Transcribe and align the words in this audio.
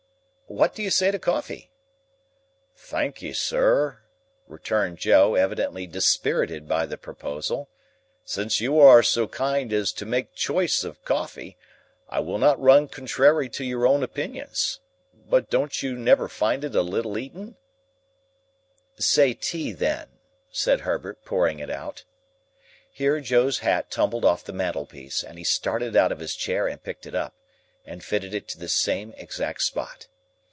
"What 0.47 0.75
do 0.75 0.83
you 0.83 0.89
say 0.89 1.11
to 1.11 1.17
coffee?" 1.17 1.71
"Thankee, 2.75 3.31
Sir," 3.31 3.99
returned 4.49 4.97
Joe, 4.97 5.35
evidently 5.35 5.87
dispirited 5.87 6.67
by 6.67 6.85
the 6.85 6.97
proposal, 6.97 7.69
"since 8.25 8.59
you 8.59 8.77
are 8.77 9.01
so 9.01 9.29
kind 9.29 9.71
as 9.71 9.99
make 10.01 10.33
chice 10.35 10.83
of 10.83 11.01
coffee, 11.05 11.55
I 12.09 12.19
will 12.19 12.37
not 12.37 12.61
run 12.61 12.89
contrairy 12.89 13.47
to 13.47 13.63
your 13.63 13.87
own 13.87 14.03
opinions. 14.03 14.81
But 15.13 15.49
don't 15.49 15.81
you 15.81 15.95
never 15.95 16.27
find 16.27 16.65
it 16.65 16.75
a 16.75 16.81
little 16.81 17.17
'eating?" 17.17 17.55
"Say 18.97 19.33
tea 19.33 19.71
then," 19.71 20.09
said 20.51 20.81
Herbert, 20.81 21.23
pouring 21.23 21.59
it 21.59 21.69
out. 21.69 22.03
Here 22.91 23.21
Joe's 23.21 23.59
hat 23.59 23.89
tumbled 23.89 24.25
off 24.25 24.43
the 24.43 24.51
mantel 24.51 24.85
piece, 24.85 25.23
and 25.23 25.37
he 25.37 25.45
started 25.45 25.95
out 25.95 26.11
of 26.11 26.19
his 26.19 26.35
chair 26.35 26.67
and 26.67 26.83
picked 26.83 27.05
it 27.05 27.15
up, 27.15 27.33
and 27.85 28.03
fitted 28.03 28.33
it 28.35 28.49
to 28.49 28.59
the 28.59 28.67
same 28.67 29.13
exact 29.15 29.61
spot. 29.61 30.09